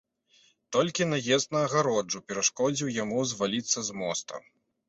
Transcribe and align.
Толькі 0.77 1.07
наезд 1.11 1.53
на 1.55 1.61
агароджу 1.67 2.23
перашкодзіў 2.31 2.93
яму 3.03 3.19
зваліцца 3.33 3.79
з 3.91 4.01
моста. 4.03 4.43